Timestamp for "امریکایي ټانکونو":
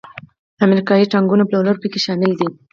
0.65-1.47